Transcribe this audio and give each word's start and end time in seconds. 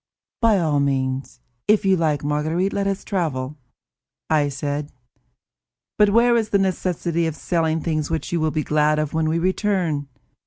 "By 0.41 0.57
all 0.57 0.79
means, 0.79 1.41
if 1.67 1.85
you 1.85 1.95
like, 1.95 2.23
Marguerite, 2.23 2.73
let 2.73 2.87
us 2.87 3.03
travel," 3.03 3.59
I 4.31 4.49
said. 4.49 4.91
"But 5.99 6.09
where 6.09 6.35
is 6.35 6.49
the 6.49 6.57
necessity 6.57 7.27
of 7.27 7.35
selling 7.35 7.81
things 7.81 8.09
which 8.09 8.31
you 8.31 8.39
will 8.39 8.49
be 8.49 8.63
glad 8.63 8.97
of 8.97 9.13
when 9.13 9.29
we 9.29 9.37
return? 9.37 10.07